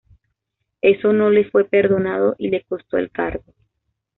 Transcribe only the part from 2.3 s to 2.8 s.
y le